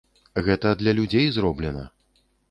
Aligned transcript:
Гэта 0.45 0.71
для 0.79 0.93
людзей 0.99 1.27
зроблена. 1.35 1.83